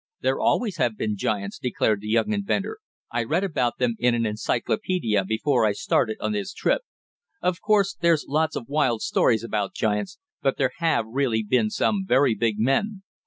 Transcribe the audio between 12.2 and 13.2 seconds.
big men.